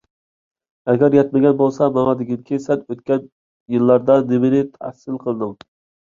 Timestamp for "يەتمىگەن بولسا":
1.17-1.89